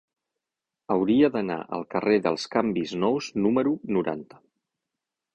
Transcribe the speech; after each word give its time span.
Hauria 0.93 1.27
d'anar 1.35 1.57
al 1.77 1.83
carrer 1.91 2.15
dels 2.27 2.45
Canvis 2.55 2.93
Nous 3.03 3.27
número 3.47 3.75
noranta. 3.99 4.41